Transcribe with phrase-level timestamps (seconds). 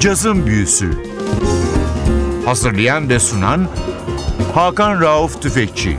[0.00, 0.90] Cazın Büyüsü
[2.44, 3.68] Hazırlayan ve sunan
[4.54, 5.96] Hakan Rauf Tüfekçi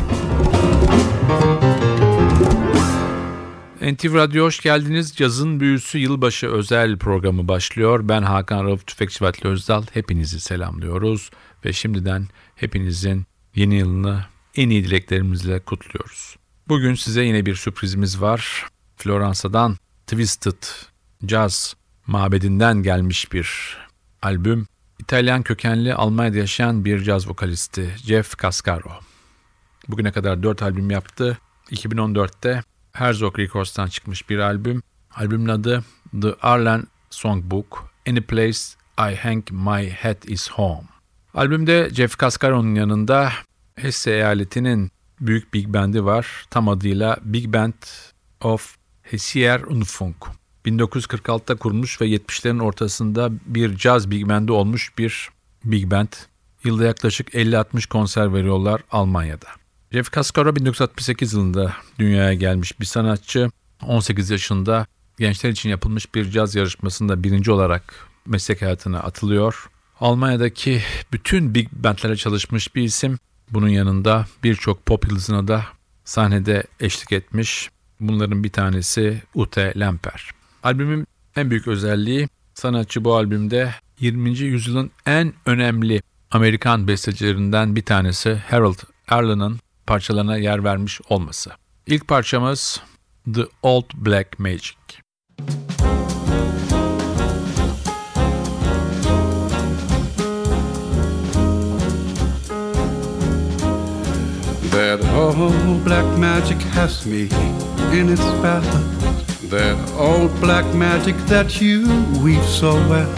[3.81, 5.15] NTV Radyo hoş geldiniz.
[5.15, 7.99] Cazın Büyüsü Yılbaşı özel programı başlıyor.
[8.03, 9.83] Ben Hakan Rauf Tüfekçi Vatli Özdal.
[9.93, 11.29] Hepinizi selamlıyoruz
[11.65, 16.35] ve şimdiden hepinizin yeni yılını en iyi dileklerimizle kutluyoruz.
[16.67, 18.67] Bugün size yine bir sürprizimiz var.
[18.97, 19.77] Floransa'dan
[20.07, 20.63] Twisted
[21.27, 21.75] Jazz
[22.07, 23.77] mabedinden gelmiş bir
[24.21, 24.67] albüm.
[24.99, 28.91] İtalyan kökenli Almanya'da yaşayan bir caz vokalisti Jeff Cascaro.
[29.87, 31.37] Bugüne kadar 4 albüm yaptı.
[31.71, 34.83] 2014'te Herzog Records'tan çıkmış bir albüm.
[35.15, 35.83] Albümün adı
[36.21, 38.59] The Arlen Songbook, Any Place
[38.97, 40.87] I Hang My Head Is Home.
[41.33, 43.31] Albümde Jeff Cascaro'nun yanında
[43.75, 44.91] Hesse eyaletinin
[45.21, 46.45] büyük big band'i var.
[46.49, 47.73] Tam adıyla Big Band
[48.41, 50.38] of Hessier Unfunk.
[50.69, 55.29] 1946'da kurulmuş ve 70'lerin ortasında bir caz big band'i olmuş bir
[55.63, 56.13] big band.
[56.63, 59.47] Yılda yaklaşık 50-60 konser veriyorlar Almanya'da.
[59.91, 63.51] Jeff Cascaro 1968 yılında dünyaya gelmiş bir sanatçı.
[63.87, 64.85] 18 yaşında
[65.19, 69.69] gençler için yapılmış bir caz yarışmasında birinci olarak meslek hayatına atılıyor.
[69.99, 70.81] Almanya'daki
[71.11, 73.19] bütün big bandlere çalışmış bir isim.
[73.51, 75.65] Bunun yanında birçok pop yıldızına da
[76.05, 77.69] sahnede eşlik etmiş.
[77.99, 80.38] Bunların bir tanesi Ute Lemper.
[80.63, 84.29] Albümün en büyük özelliği sanatçı bu albümde 20.
[84.29, 86.01] yüzyılın en önemli
[86.31, 88.77] Amerikan bestecilerinden bir tanesi Harold
[89.07, 91.51] Arlen'ın parçalarına yer vermiş olması.
[91.87, 92.81] İlk parçamız
[93.33, 94.75] The Old Black Magic.
[104.71, 107.27] That old black magic has me
[107.99, 108.98] in its spell.
[109.49, 111.81] That old black magic that you
[112.21, 113.11] weave so well.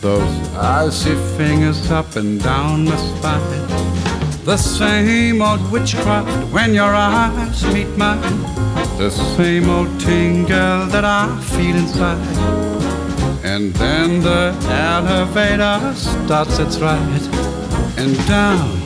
[0.00, 4.44] Those icy fingers up and down my spine.
[4.44, 8.42] The same old witchcraft when your eyes meet mine.
[8.98, 12.18] The same old tingle that I feel inside.
[13.44, 17.22] And then the elevator starts its ride.
[17.96, 18.80] And down,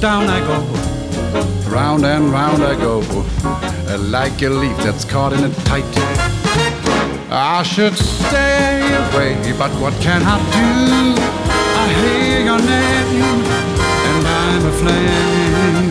[0.00, 1.70] down I go.
[1.70, 3.00] Round and round I go.
[3.90, 5.84] Uh, like a leaf that's caught in a tight.
[7.28, 11.20] I should stay away, but what can I do?
[11.82, 13.42] I hear your name,
[14.10, 15.90] and I'm a flame.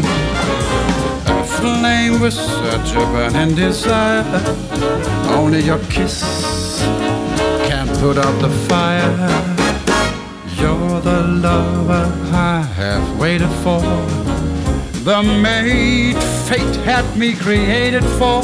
[1.28, 4.24] A flame with such a burning desire.
[5.28, 6.24] Only your kiss
[7.68, 9.12] can put out the fire.
[10.56, 14.29] You're the lover I have waited for.
[15.04, 18.44] The mate fate had me created for.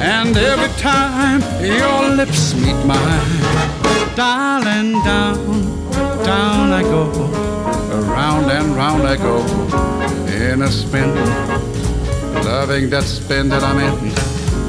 [0.00, 5.92] And every time your lips meet mine, darling, down,
[6.24, 7.10] down I go,
[7.92, 9.38] around and round I go,
[10.26, 11.14] in a spin,
[12.44, 13.94] loving that spin that I'm in,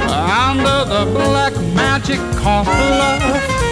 [0.02, 3.63] under the black magic of love.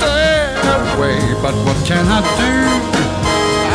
[0.00, 0.56] Stay
[0.94, 2.54] away, but what can I do?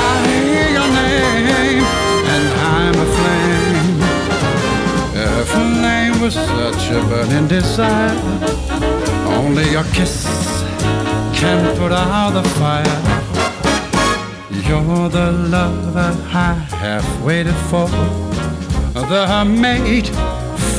[0.08, 1.86] I hear your name,
[2.34, 2.46] and
[2.78, 3.98] I'm a flame.
[5.22, 8.16] A flame with such a burning desire.
[9.38, 10.16] Only your kiss
[11.40, 13.02] can put out the fire.
[14.68, 17.88] You're the lover I have waited for,
[19.12, 20.10] the mate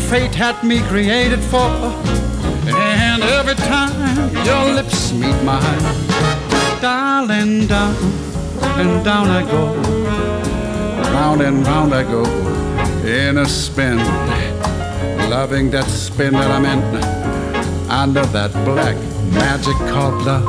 [0.08, 2.25] fate had me created for.
[3.38, 5.82] Every time your lips meet mine,
[6.80, 7.94] darling, down
[8.80, 9.74] and down I go,
[11.12, 12.24] round and round I go,
[13.06, 13.98] in a spin,
[15.30, 16.80] loving that spin that I'm in,
[17.90, 18.96] under that black
[19.32, 20.46] magic called love,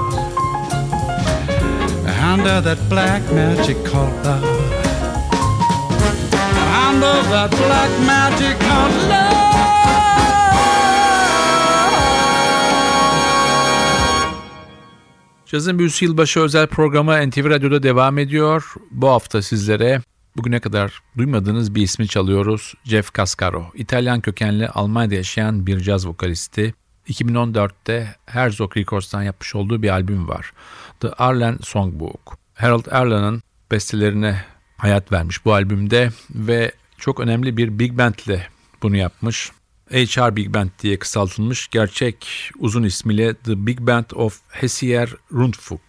[2.07, 4.43] under that black magic called love,
[6.87, 9.46] under that black magic called love.
[15.47, 18.73] Cazın Büyüsü Yılbaşı özel programı NTV Radyo'da devam ediyor.
[18.91, 20.01] Bu hafta sizlere
[20.37, 22.73] bugüne kadar duymadığınız bir ismi çalıyoruz.
[22.83, 23.65] Jeff Cascaro.
[23.73, 26.73] İtalyan kökenli Almanya'da yaşayan bir caz vokalisti.
[27.09, 30.51] 2014'te Herzog Records'tan yapmış olduğu bir albüm var.
[30.99, 32.37] The Arlen Songbook.
[32.53, 33.41] Harold Arlen'ın
[33.71, 34.41] bestelerine
[34.77, 38.47] hayat vermiş bu albümde ve çok önemli bir big band ile
[38.83, 39.51] bunu yapmış.
[39.91, 42.27] HR Big Band diye kısaltılmış gerçek
[42.59, 45.81] uzun ismiyle The Big Band of Hessier Rundfunk.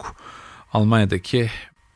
[0.72, 1.50] Almanya'daki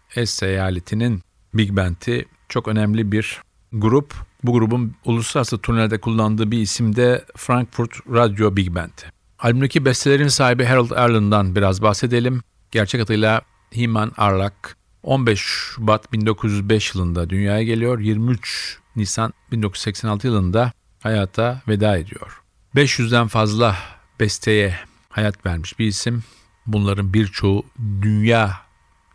[0.08, 1.22] Hesse eyaletinin
[1.54, 4.14] Big Band'i çok önemli bir grup.
[4.44, 8.98] Bu grubun uluslararası turnelerde kullandığı bir isim de Frankfurt Radio Big Band.
[9.38, 12.42] Albümdeki bestelerin sahibi Harold Arlen'dan biraz bahsedelim.
[12.70, 13.42] Gerçek adıyla
[13.76, 17.98] Himan Arlak 15 Şubat 1905 yılında dünyaya geliyor.
[18.00, 20.72] 23 Nisan 1986 yılında
[21.02, 22.40] hayata veda ediyor.
[22.76, 23.76] 500'den fazla
[24.20, 24.78] besteye
[25.08, 26.24] hayat vermiş bir isim.
[26.66, 27.66] Bunların birçoğu
[28.02, 28.60] dünya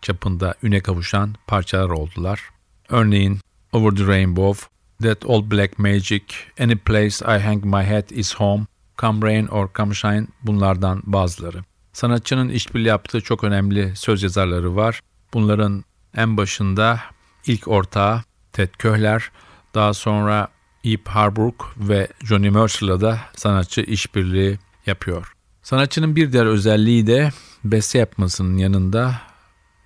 [0.02, 2.42] çapında üne kavuşan parçalar oldular.
[2.90, 3.40] Örneğin
[3.72, 4.68] Over the Rainbow,
[5.02, 6.24] That Old Black Magic,
[6.60, 8.66] Any Place I Hang My Head Is Home,
[8.98, 11.64] Come Rain or Come Shine bunlardan bazıları.
[11.94, 15.02] Sanatçının işbirliği yaptığı çok önemli söz yazarları var.
[15.34, 15.84] Bunların
[16.16, 17.00] en başında
[17.46, 18.24] ilk ortağı
[18.54, 19.32] Ted Köhler,
[19.74, 20.48] daha sonra
[20.88, 25.34] Eve Harburg ve Johnny Mercer'la da sanatçı işbirliği yapıyor.
[25.64, 27.32] Sanatçının bir diğer özelliği de
[27.64, 29.22] beste yapmasının yanında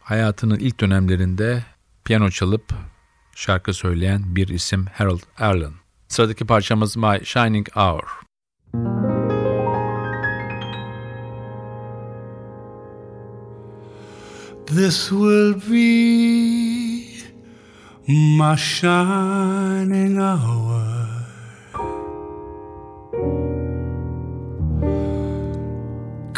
[0.01, 1.63] hayatının ilk dönemlerinde
[2.05, 2.73] piyano çalıp
[3.35, 5.73] şarkı söyleyen bir isim Harold Arlen.
[6.07, 8.03] Sıradaki parçamız My Shining Hour.
[14.65, 17.01] This will be
[18.07, 20.90] my shining hour.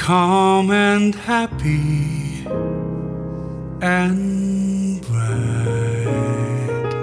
[0.04, 2.46] Calm and happy
[3.82, 6.94] and bright.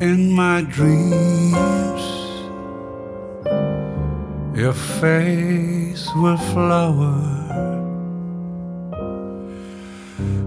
[0.00, 2.02] In my dreams,
[4.56, 7.18] your face will flower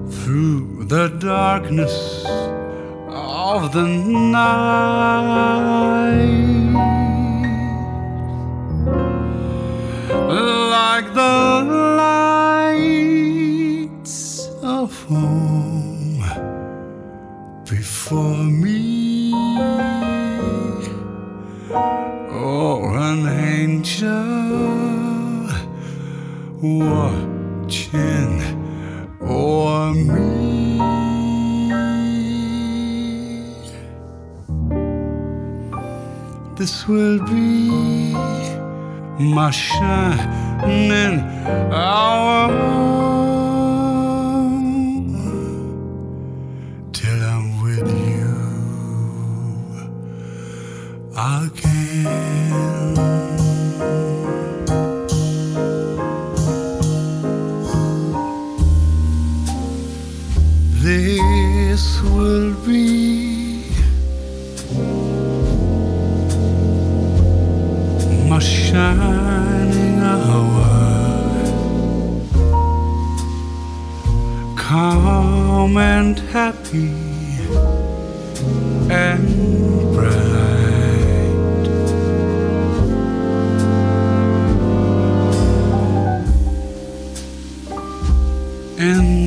[0.09, 2.23] through the darkness
[3.09, 3.85] of the
[4.31, 5.27] night.
[26.61, 28.41] Watching
[29.21, 30.77] o'er me.
[36.55, 38.13] This will be
[39.19, 41.19] my shining
[41.71, 42.16] hour
[75.67, 76.93] calm and happy
[78.89, 80.47] and bright.
[88.79, 89.26] In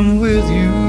[0.00, 0.79] I'm with you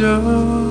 [0.00, 0.69] show.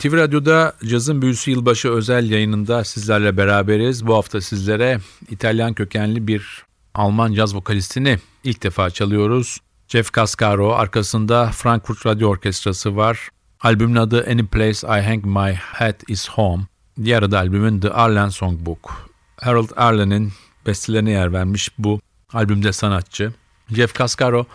[0.00, 4.06] NTV Radyo'da Cazın Büyüsü Yılbaşı özel yayınında sizlerle beraberiz.
[4.06, 6.64] Bu hafta sizlere İtalyan kökenli bir
[6.94, 9.58] Alman caz vokalistini ilk defa çalıyoruz.
[9.88, 13.28] Jeff Cascaro, arkasında Frankfurt Radyo Orkestrası var.
[13.60, 16.62] Albümün adı Any Place I Hang My Hat Is Home.
[17.04, 19.10] Diğer adı albümün The Arlen Songbook.
[19.36, 20.32] Harold Arlen'in
[20.66, 22.00] bestelerine yer vermiş bu
[22.32, 23.32] albümde sanatçı.
[23.74, 24.46] Jeff Cascaro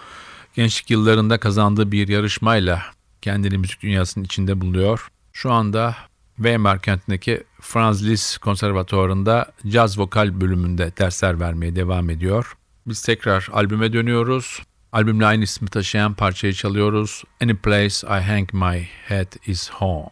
[0.56, 2.82] gençlik yıllarında kazandığı bir yarışmayla
[3.22, 5.08] kendini müzik dünyasının içinde buluyor.
[5.36, 5.96] Şu anda
[6.36, 12.58] Weimar kentindeki Franz Liszt Konservatuvarı'nda caz vokal bölümünde dersler vermeye devam ediyor.
[12.88, 14.62] Biz tekrar albüme dönüyoruz.
[14.92, 17.24] Albümle aynı ismi taşıyan parçayı çalıyoruz.
[17.44, 20.10] Any place I hang my head is home.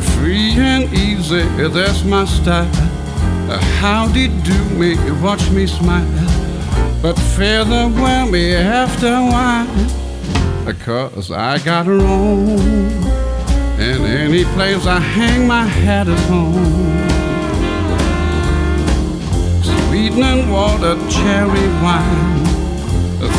[0.00, 1.42] Free and easy,
[1.74, 2.99] that's my style.
[3.58, 6.06] How did do me, watch me smile.
[7.02, 10.74] But feather wear me after a while.
[10.84, 12.60] Cause I got a roam.
[13.80, 17.00] And any place I hang my hat is home.
[19.62, 22.44] Sweetening water, cherry wine.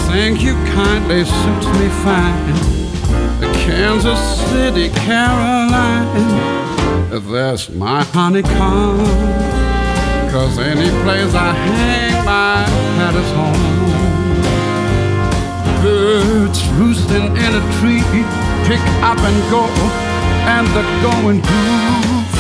[0.10, 2.82] Thank you kindly, suits me fine.
[3.63, 6.12] Kansas City, Caroline.
[7.32, 9.61] That's my honeycomb.
[10.31, 12.63] Cause any place I hang my
[12.95, 13.91] hat is home.
[15.83, 18.00] Birds roosting in a tree,
[18.63, 19.67] pick up and go,
[20.47, 22.31] and the going groove.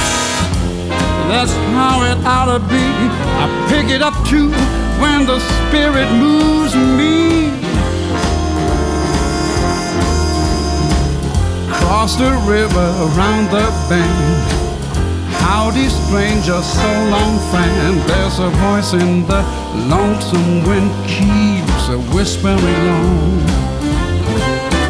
[1.27, 2.87] That's how it ought to be.
[3.43, 4.47] I pick it up too
[5.01, 7.51] when the spirit moves me.
[11.75, 14.60] Across the river, around the bend.
[15.41, 17.99] Howdy, stranger, so long, friend.
[18.09, 19.41] There's a voice in the
[19.89, 23.61] lonesome wind keeps a whispering low.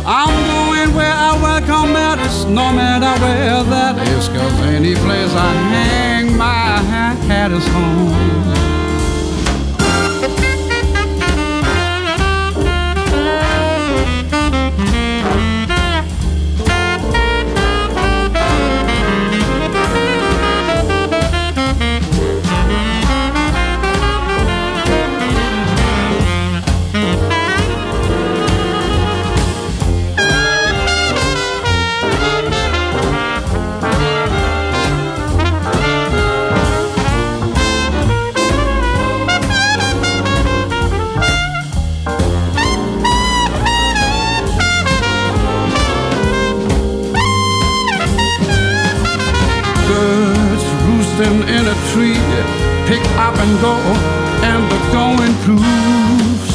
[0.06, 4.28] I'm going where I welcome matters, no matter where that is.
[4.28, 6.82] Cause any place I hang my
[7.28, 8.61] hat is home.
[53.42, 53.74] And go
[54.50, 56.52] and the going proves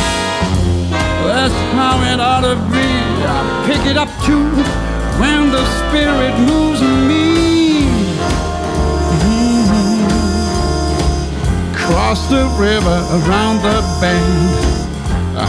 [1.27, 2.89] that's how it ought to be
[3.27, 4.47] i pick it up too
[5.21, 7.27] when the spirit moves me
[11.75, 14.67] cross the river around the bend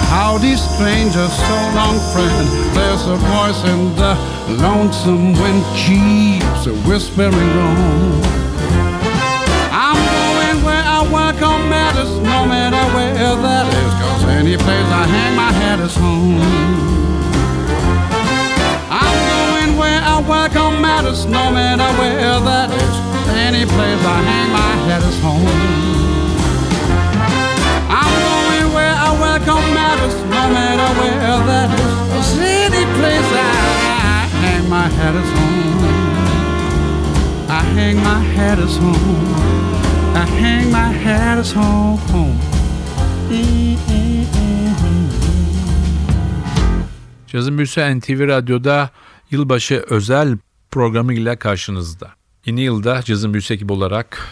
[0.09, 2.47] howdy stranger, so long friend.
[2.75, 4.13] There's a voice in the
[4.61, 8.46] lonesome wind keeps a whispering on.
[15.87, 16.41] Is home.
[18.91, 22.95] I'm going where I welcome matters, no matter where that is.
[23.47, 25.47] Any place I hang my hat is home.
[28.01, 32.27] I'm going where I welcome matters, no matter where that is.
[32.35, 35.77] Any place I hang my hat is home.
[37.59, 39.27] I hang my hat is home.
[40.21, 41.97] I hang my hat is home.
[42.11, 43.96] home.
[47.27, 48.89] Cazın Büyüsü NTV Radyo'da
[49.31, 50.37] yılbaşı özel
[50.71, 52.11] programıyla karşınızda.
[52.45, 54.27] Yeni yılda Cazın Büyüsü ekibi olarak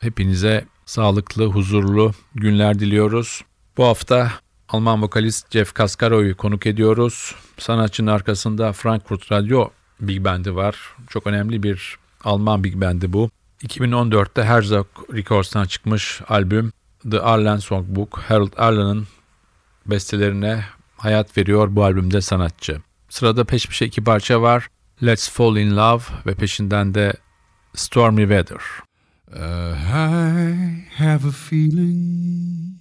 [0.00, 3.44] hepinize sağlıklı, huzurlu günler diliyoruz.
[3.76, 4.32] Bu hafta
[4.68, 7.34] Alman vokalist Jeff Cascaro'yu konuk ediyoruz.
[7.58, 9.68] Sanatçının arkasında Frankfurt Radyo
[10.00, 10.76] Big Band'i var.
[11.08, 13.30] Çok önemli bir Alman Big Band'i bu.
[13.62, 16.72] 2014'te Herzog Records'tan çıkmış albüm
[17.10, 19.06] The Arlen Songbook, Harold Arlen'ın
[19.86, 20.64] bestelerine
[20.98, 22.80] hayat veriyor bu albümde sanatçı.
[23.08, 24.68] Sırada peş peşe iki parça var.
[25.02, 27.12] Let's Fall in Love ve peşinden de
[27.74, 28.60] Stormy Weather.
[29.32, 32.78] Uh, I have a feeling.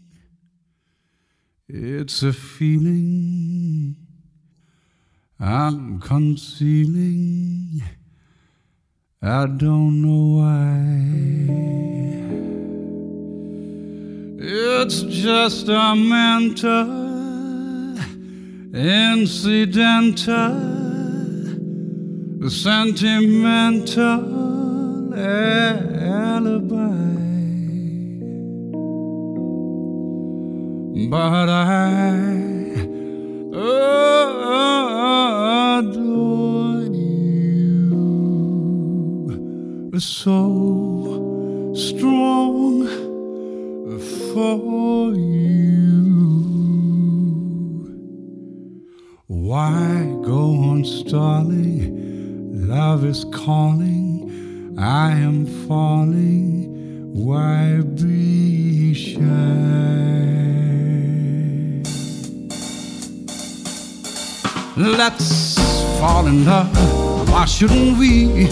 [1.69, 3.97] It's a feeling
[5.39, 7.83] I'm concealing.
[9.21, 11.37] I don't know why.
[14.39, 17.06] It's just a mental,
[18.73, 20.59] incidental,
[22.49, 24.23] sentimental
[25.93, 26.77] alibi.
[31.09, 31.53] But I
[35.77, 37.49] adore you
[39.99, 42.87] so strong
[44.33, 45.86] for you.
[49.47, 52.67] Why go on stalling?
[52.67, 54.75] Love is calling.
[54.77, 57.13] I am falling.
[57.13, 59.21] Why be shy?
[64.75, 65.57] Let's
[65.97, 67.29] fall in love.
[67.29, 68.47] Why shouldn't we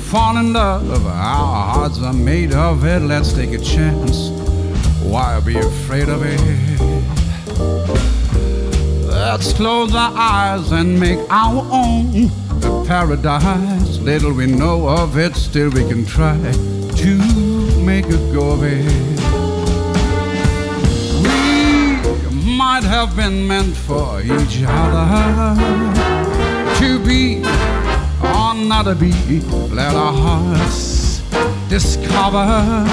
[0.00, 1.06] fall in love?
[1.06, 3.00] Our hearts are made of it.
[3.00, 4.28] Let's take a chance.
[5.00, 6.95] Why be afraid of it?
[9.38, 12.30] Let's close our eyes and make our own
[12.64, 13.98] a paradise.
[13.98, 16.38] Little we know of it, still we can try
[17.02, 17.18] to
[17.84, 18.90] make a go of it.
[21.22, 25.54] We might have been meant for each other
[26.80, 27.40] to be
[28.24, 29.12] or not to be.
[29.68, 31.20] Let our hearts
[31.68, 32.86] discover.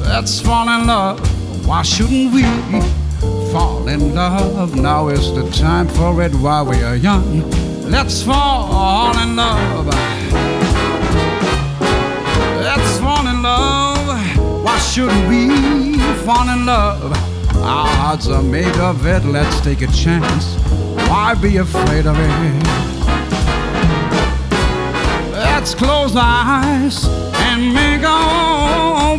[0.00, 1.66] Let's fall in love.
[1.66, 2.42] Why shouldn't we
[3.54, 4.74] fall in love?
[4.74, 7.48] Now is the time for it while we are young.
[7.88, 9.86] Let's fall in love.
[12.68, 14.64] Let's fall in love.
[14.64, 15.44] Why shouldn't we
[16.26, 17.12] fall in love?
[17.58, 19.24] Our hearts are made of it.
[19.24, 20.56] Let's take a chance.
[21.08, 22.64] Why be afraid of it?
[25.30, 27.06] Let's close our eyes
[27.46, 28.53] and make our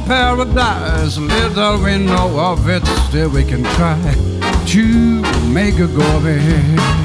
[0.01, 1.17] paradise.
[1.17, 3.99] Little we know of it, still we can try
[4.67, 7.04] to make a go of it.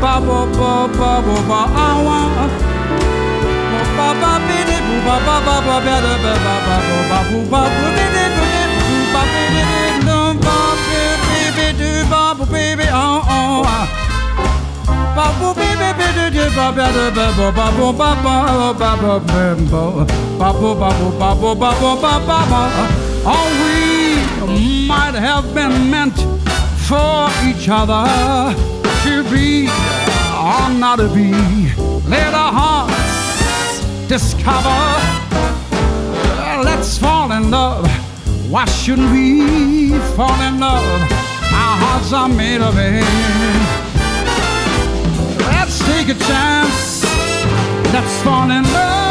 [0.00, 2.67] Ba ba ba ba ba ba I want
[23.26, 23.48] oh
[24.48, 26.16] we might have been meant
[26.88, 28.04] for each other
[29.04, 29.68] to be
[30.38, 31.32] or not to be.
[32.08, 32.32] Let
[34.08, 34.80] discover.
[36.64, 37.86] Let's fall in love.
[38.48, 41.02] Why shouldn't we fall in love?
[41.52, 43.04] Our hearts are made of it.
[45.52, 47.04] Let's take a chance.
[47.92, 49.07] Let's fall in love.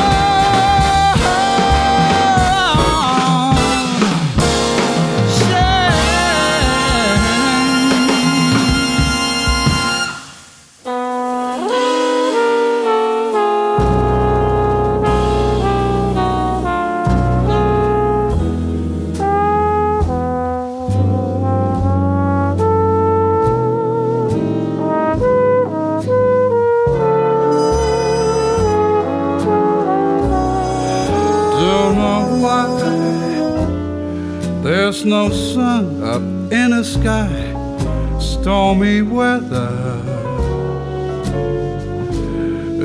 [35.08, 37.30] No sun up in the sky,
[38.20, 40.04] stormy weather.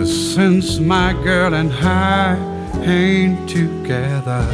[0.07, 2.37] Since my girl and I
[2.85, 4.47] ain't together,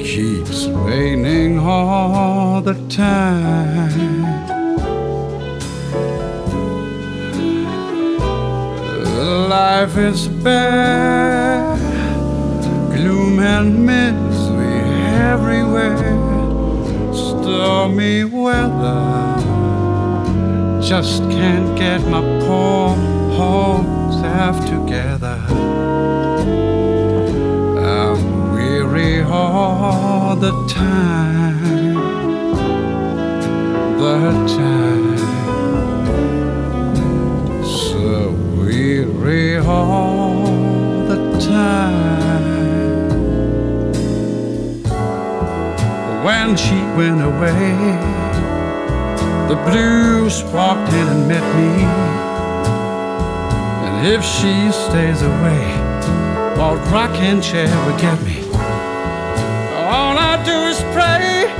[0.00, 4.22] keeps raining all the time.
[9.48, 11.78] Life is bad,
[12.94, 14.27] gloom and misery
[15.18, 15.98] everywhere,
[17.12, 19.34] stormy weather.
[20.80, 22.94] just can't get my poor
[23.36, 25.38] whole self together.
[27.94, 31.94] I'm weary all the time,
[33.98, 35.07] the time.
[46.48, 47.76] When she went away,
[49.50, 51.84] the blues walked in and met me.
[53.84, 55.64] And if she stays away,
[56.58, 58.38] old rocking chair will get me.
[59.92, 61.52] All I do is pray,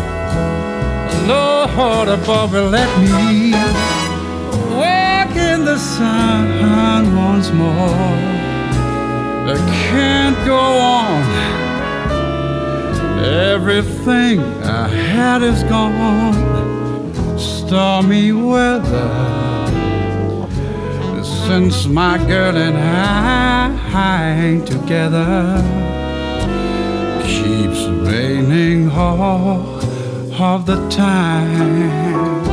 [1.29, 3.53] Lord above will let me
[4.75, 8.17] walk in the sun once more.
[9.53, 9.57] I
[9.91, 11.68] can't go on.
[13.25, 17.39] Everything I had is gone.
[17.39, 19.39] Stormy weather.
[21.47, 25.63] Since my girl and I ain't together,
[27.25, 29.81] keeps raining all
[30.41, 32.47] of the time.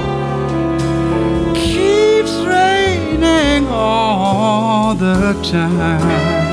[1.56, 6.45] Keeps raining all the time.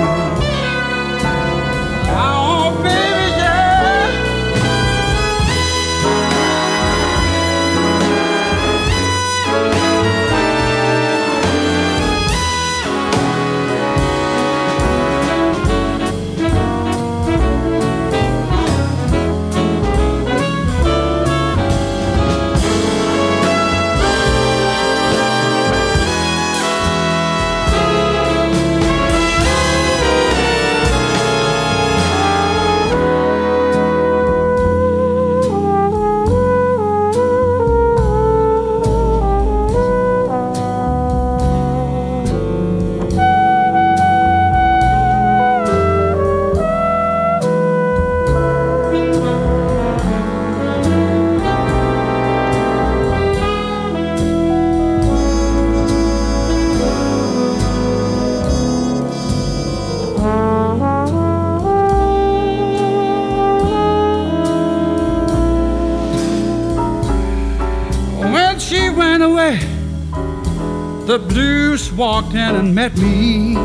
[72.82, 73.56] Met me.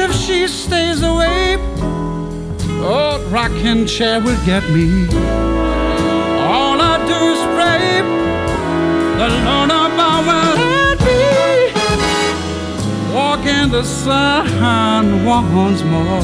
[0.00, 1.56] If she stays away,
[2.80, 5.08] old rocking chair will get me.
[6.54, 7.84] All I do is pray,
[9.18, 9.28] the
[9.86, 11.24] above will let me
[13.12, 16.22] walk in the sun once more.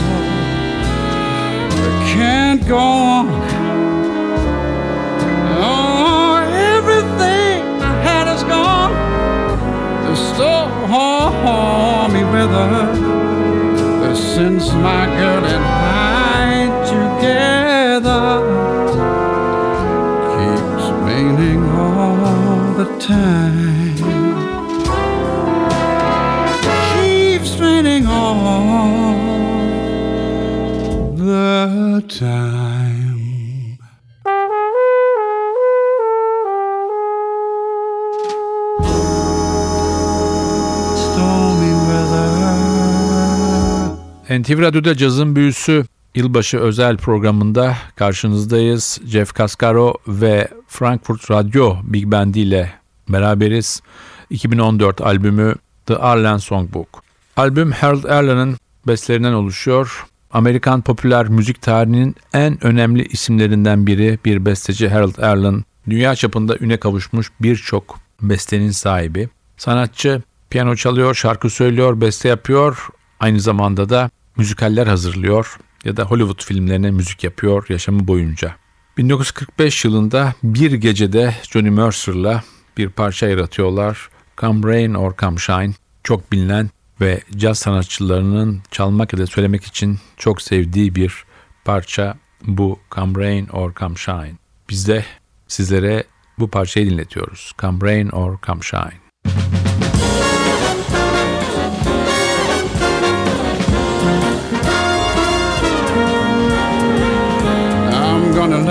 [2.15, 3.48] Can't go on.
[12.39, 12.71] Weather.
[14.01, 15.65] But since my girl and
[16.45, 16.49] I
[16.95, 18.27] together
[20.35, 23.97] keeps raining all the time.
[26.95, 29.15] Keeps raining all
[31.17, 33.28] the time.
[44.31, 49.01] NTV Radyo'da cazın büyüsü yılbaşı özel programında karşınızdayız.
[49.07, 52.73] Jeff Cascaro ve Frankfurt Radyo Big Band ile
[53.09, 53.83] beraberiz.
[54.31, 55.55] 2014 albümü
[55.87, 57.03] The Arlen Songbook.
[57.37, 60.07] Albüm Harold Arlen'ın bestelerinden oluşuyor.
[60.33, 65.65] Amerikan popüler müzik tarihinin en önemli isimlerinden biri bir besteci Harold Arlen.
[65.91, 69.29] Dünya çapında üne kavuşmuş birçok bestenin sahibi.
[69.57, 72.89] Sanatçı piyano çalıyor, şarkı söylüyor, beste yapıyor.
[73.21, 78.57] Aynı zamanda da müzikaller hazırlıyor ya da Hollywood filmlerine müzik yapıyor yaşamı boyunca.
[78.97, 82.43] 1945 yılında bir gecede Johnny Mercer'la
[82.77, 84.09] bir parça yaratıyorlar.
[84.39, 85.73] Come Rain or Come Shine
[86.05, 86.71] çok bilinen
[87.01, 91.25] ve caz sanatçılarının çalmak ya da söylemek için çok sevdiği bir
[91.65, 94.35] parça bu Come Rain or Come Shine.
[94.71, 95.05] Biz de
[95.49, 96.05] sizlere
[96.39, 97.53] bu parçayı dinletiyoruz.
[97.59, 99.08] Come Rain or Come Shine.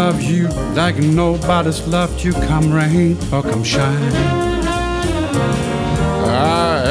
[0.07, 4.13] Love you like nobody's loved you, come rain or come shine.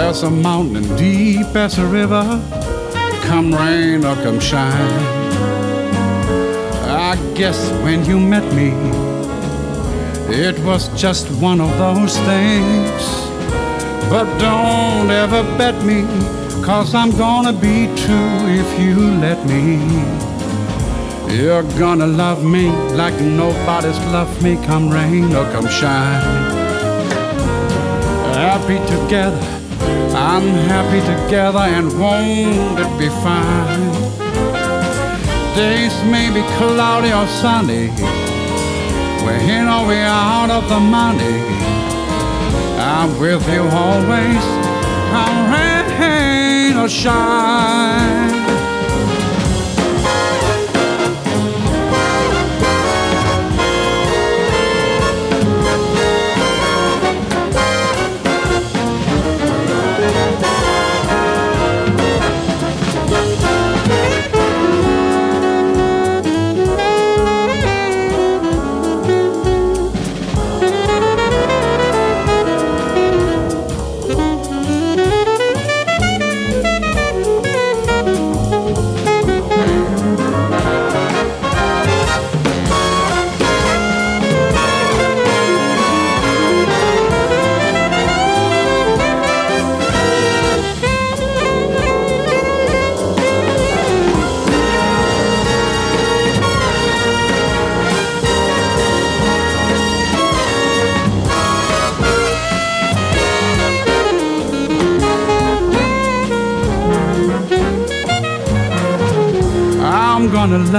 [0.08, 2.24] As a mountain, deep as a river,
[3.22, 5.00] come rain or come shine.
[7.10, 8.70] I guess when you met me,
[10.28, 13.02] It was just one of those things.
[14.10, 16.02] But don't ever bet me,
[16.62, 20.35] cause I'm gonna be true if you let me.
[21.36, 26.22] You're gonna love me like nobody's loved me, come rain or come shine.
[28.32, 29.38] Happy together,
[30.16, 33.92] I'm happy together, and won't it be fine?
[35.54, 37.90] Days may be cloudy or sunny,
[39.22, 41.36] we're in or we're out of the money.
[42.80, 44.44] I'm with you always,
[45.12, 48.25] come rain or shine.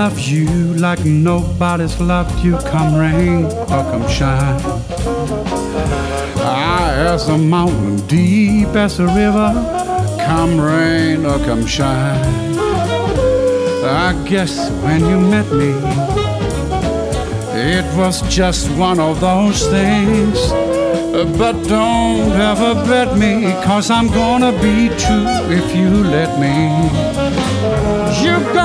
[0.04, 2.56] Love you like nobody's loved you.
[2.72, 4.60] Come rain or come shine.
[6.46, 9.50] High as a mountain, deep as a river.
[10.28, 12.24] Come rain or come shine.
[14.06, 15.74] I guess when you met me,
[17.74, 20.38] it was just one of those things.
[21.40, 25.28] But don't ever bet me, cause I'm gonna be true
[25.60, 27.27] if you let me.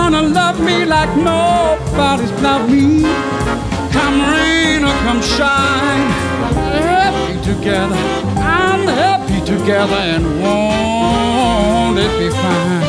[0.03, 3.03] Gonna love me like nobody's loved me.
[3.93, 6.09] Come rain or come shine,
[6.83, 7.95] happy together.
[8.37, 12.89] I'm happy together, and won't it be fine?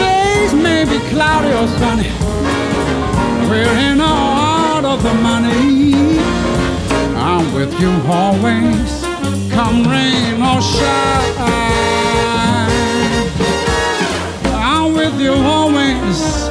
[0.00, 2.10] Days may be cloudy or sunny.
[3.50, 4.20] We're in or
[4.56, 6.18] out of the money.
[7.28, 8.90] I'm with you always,
[9.52, 11.89] come rain or shine.
[15.20, 16.48] With you always,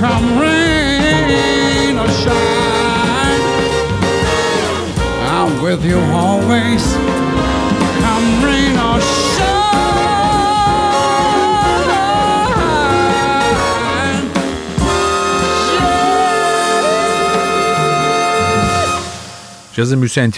[0.00, 3.42] come rain or shine.
[5.36, 6.82] I'm with you always,
[8.02, 8.76] come rain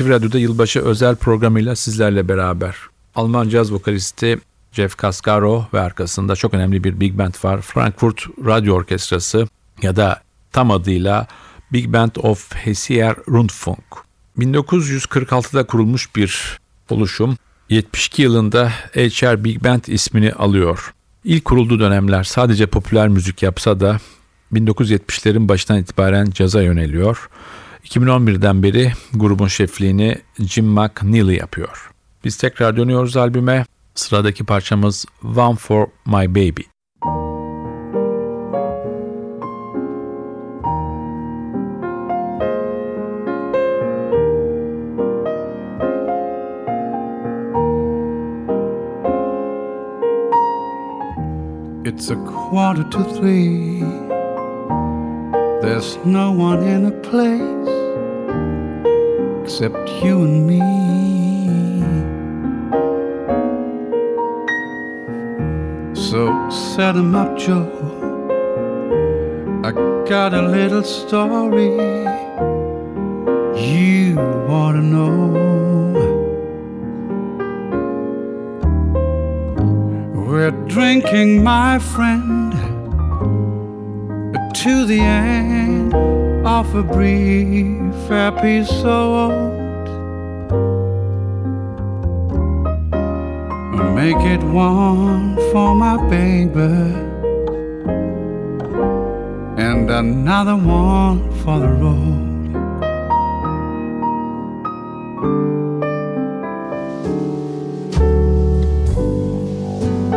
[0.09, 2.77] Radyo'da yılbaşı özel programıyla sizlerle beraber.
[3.15, 4.39] Alman caz vokalisti
[4.73, 7.61] Jeff Cascaro ve arkasında çok önemli bir big band var.
[7.61, 9.49] Frankfurt Radyo Orkestrası
[9.83, 11.27] ya da tam adıyla
[11.73, 13.85] Big Band of Hessier Rundfunk.
[14.39, 16.59] 1946'da kurulmuş bir
[16.91, 17.37] oluşum
[17.71, 20.95] 72 yılında HR Big Band ismini alıyor.
[21.25, 23.99] İlk kurulduğu dönemler sadece popüler müzik yapsa da
[24.53, 27.29] 1970'lerin başından itibaren caza yöneliyor.
[27.85, 31.91] 2011'den beri grubun şefliğini Jim McNeely yapıyor.
[32.25, 33.65] Biz tekrar dönüyoruz albüme.
[33.95, 36.63] Sıradaki parçamız One for My Baby.
[51.85, 53.81] It's a quarter to three.
[55.61, 57.69] There's no one in the place
[59.43, 61.02] except you and me.
[66.13, 67.67] So set 'em up, Joe.
[69.65, 69.71] I
[70.07, 71.73] got a little story
[73.57, 75.17] you want to know.
[80.27, 82.53] We're drinking, my friend,
[84.53, 85.95] to the end
[86.45, 89.52] of a brief episode.
[94.05, 96.75] Make it one for my baby,
[99.67, 102.51] and another one for the road.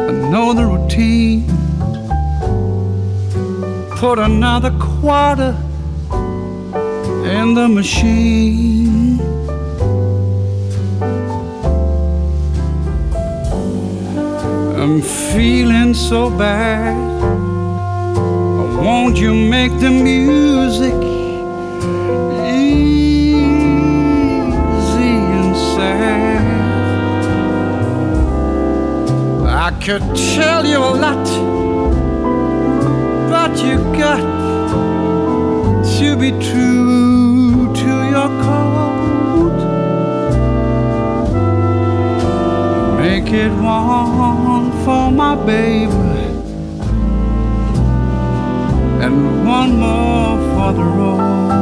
[0.09, 1.45] I know the routine.
[3.99, 5.55] Put another quarter
[7.37, 9.04] in the machine.
[14.85, 16.95] I'm feeling so bad.
[18.77, 20.93] Won't you make the music
[22.45, 23.33] easy
[25.39, 26.45] and sad?
[29.47, 31.25] I could tell you a lot,
[33.31, 34.21] but you got
[35.97, 38.64] to be true to your code.
[43.43, 45.91] One for my baby
[49.03, 51.55] and one more for the road.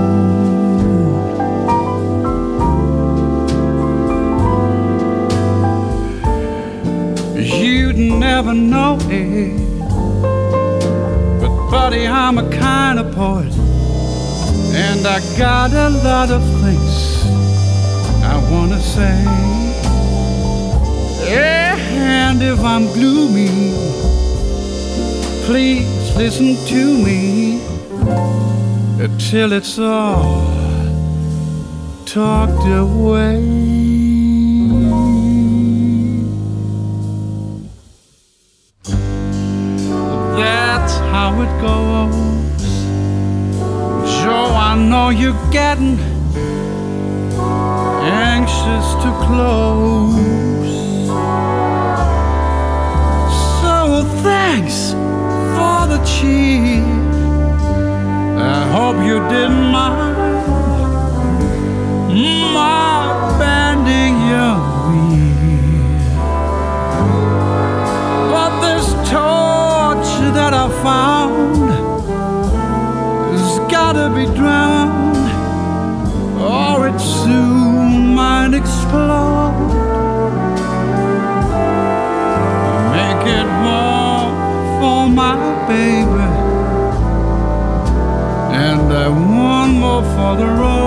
[7.38, 9.58] You'd never know it,
[11.42, 13.52] but buddy, I'm a kind of poet,
[14.76, 17.26] and I got a lot of things
[18.24, 19.54] I wanna say.
[22.34, 23.48] And if I'm gloomy,
[25.46, 27.62] please listen to me
[29.20, 30.42] till it's all
[32.08, 33.40] talked away.
[40.36, 42.16] That's how it goes.
[44.24, 46.00] Joe, I know you're getting
[48.02, 50.33] anxious to close.
[54.54, 54.92] Thanks
[55.56, 56.84] for the cheer.
[58.38, 60.14] I hope you didn't mind
[62.54, 63.00] my
[63.40, 64.58] bending your
[65.14, 65.48] ear.
[68.34, 71.13] But this torch that I found
[90.36, 90.83] the road.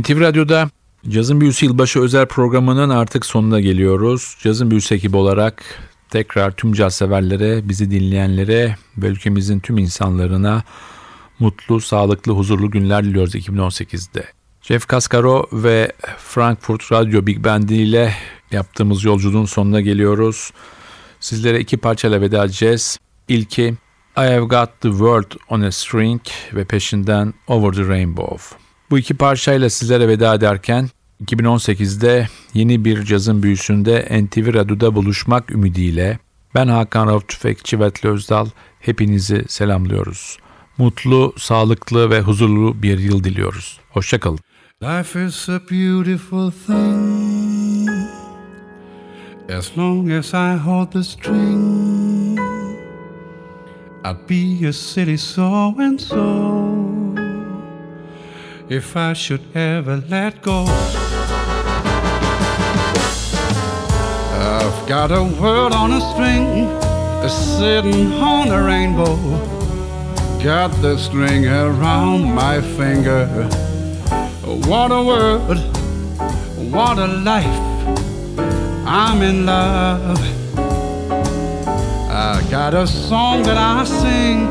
[0.00, 0.70] NTV Radyo'da
[1.08, 4.36] Cazın Büyüsü Yılbaşı özel programının artık sonuna geliyoruz.
[4.42, 5.64] Cazın Büyüsü ekibi olarak
[6.10, 9.14] tekrar tüm caz severlere, bizi dinleyenlere ve
[9.62, 10.62] tüm insanlarına
[11.38, 14.24] mutlu, sağlıklı, huzurlu günler diliyoruz 2018'de.
[14.62, 18.14] Jeff Cascaro ve Frankfurt Radyo Big Band ile
[18.50, 20.50] yaptığımız yolculuğun sonuna geliyoruz.
[21.20, 22.98] Sizlere iki parçayla veda edeceğiz.
[23.28, 23.74] İlki
[24.16, 26.20] I Have Got the World on a String
[26.54, 28.67] ve peşinden Over the Rainbow.
[28.90, 30.88] Bu iki parçayla sizlere veda ederken
[31.24, 36.18] 2018'de yeni bir cazın büyüsünde NTV Radyo'da buluşmak ümidiyle
[36.54, 38.46] ben Hakan Rauf Tüfekçi ve Özdal
[38.80, 40.38] hepinizi selamlıyoruz.
[40.78, 43.80] Mutlu, sağlıklı ve huzurlu bir yıl diliyoruz.
[43.90, 44.38] Hoşçakalın.
[44.82, 47.90] Life is a beautiful thing
[49.58, 52.38] as long as I hold the string.
[54.04, 56.77] I'd be a city so and so
[58.68, 60.66] if I should ever let go.
[64.34, 66.66] I've got a world on a string,
[67.24, 69.16] a sitting on a rainbow.
[70.42, 73.26] Got the string around my finger.
[74.44, 75.58] What a world,
[76.70, 77.68] what a life.
[78.86, 80.18] I'm in love.
[82.10, 84.48] I got a song that I sing.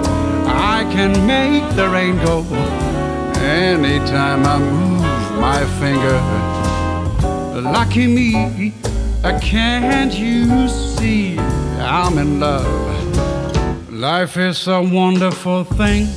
[0.47, 2.43] I can make the rain go
[3.41, 6.17] anytime I move my finger.
[7.61, 8.73] Lucky me,
[9.23, 11.37] I can't you see
[11.79, 13.89] I'm in love?
[13.89, 16.07] Life is a wonderful thing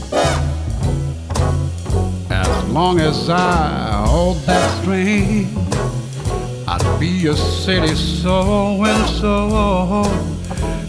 [2.30, 5.48] as long as I hold that string.
[6.68, 10.04] I'd be a city so and so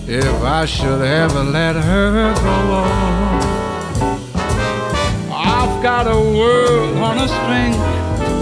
[0.07, 3.61] if I should ever let her go
[5.82, 7.73] got a world on a string,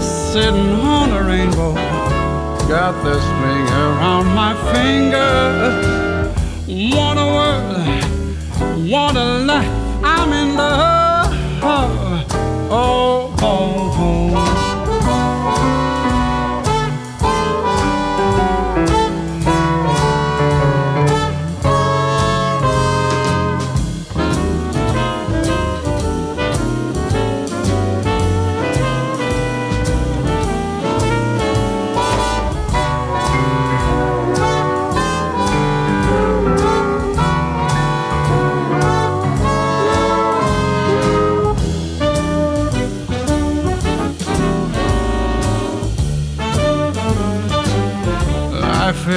[0.02, 1.72] sitting on a rainbow.
[2.68, 6.32] Got this string around my finger.
[6.94, 9.68] Want a world, want a life.
[10.04, 11.32] I'm in love.
[11.62, 12.26] Oh,
[12.70, 14.59] oh, oh.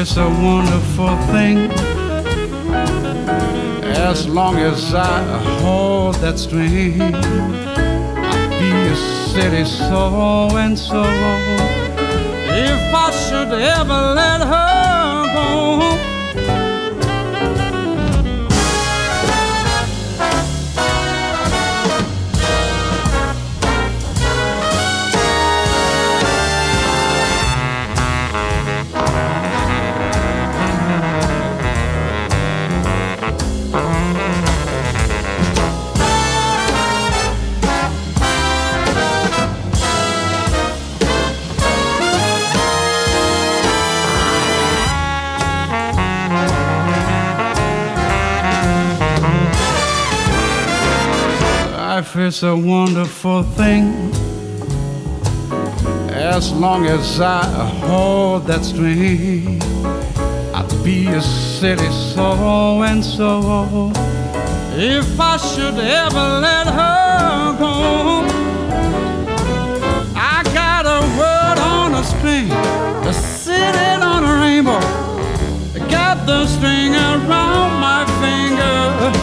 [0.04, 1.72] Is a wonderful thing
[4.10, 5.24] as long as I
[5.62, 7.02] hold that string.
[7.02, 11.04] I'll be a city so and so
[12.66, 16.13] if I should ever let her go.
[52.34, 54.12] Is a wonderful thing
[56.10, 57.44] as long as I
[57.86, 59.62] hold that string.
[60.52, 63.92] I'll be a city so and so
[64.74, 68.26] if I should ever let her go.
[70.16, 72.50] I got a word on a string,
[73.08, 74.82] a city on a rainbow.
[75.88, 79.23] Got the string around my finger.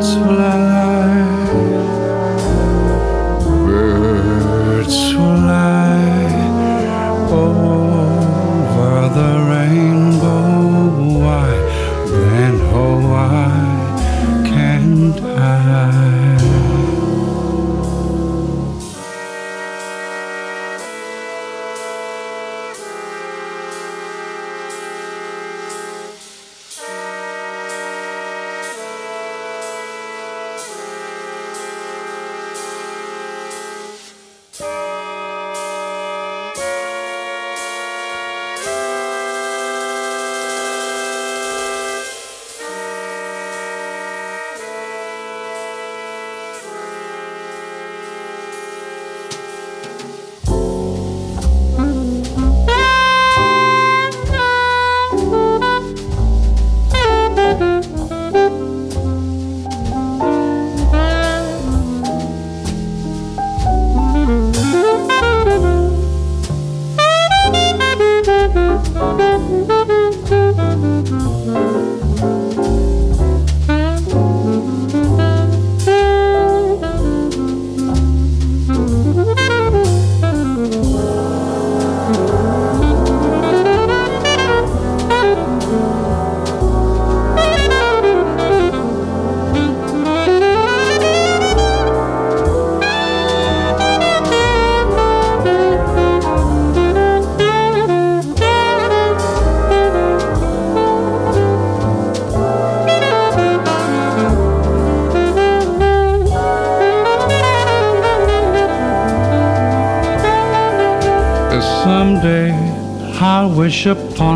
[0.00, 0.59] Bluebirds fly,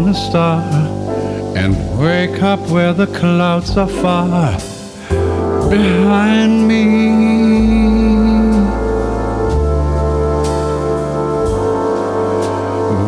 [0.02, 0.60] a star
[1.56, 4.50] and wake up where the clouds are far
[5.70, 6.84] behind me.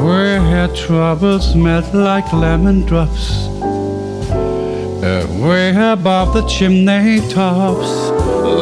[0.07, 3.49] Where troubles melt like lemon drops
[5.03, 8.11] uh, way above the chimney tops.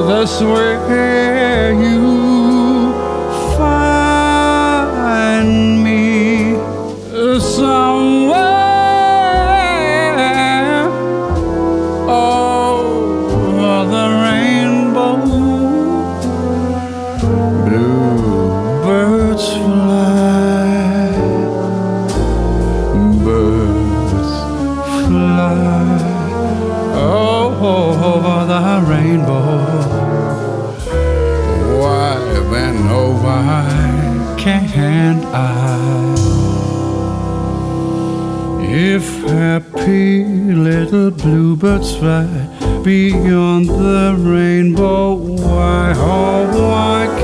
[0.09, 2.44] That's where you
[39.35, 42.27] happy little bluebirds fly
[42.85, 47.24] beyond the rainbow, why, oh, why